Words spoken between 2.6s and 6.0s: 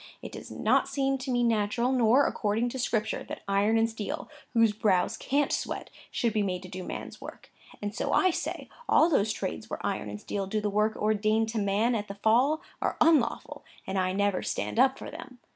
to Scripture, that iron and steel (whose brows can't sweat)